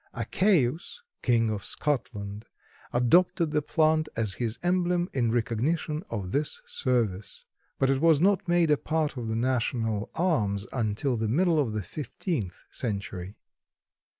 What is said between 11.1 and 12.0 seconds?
the middle of the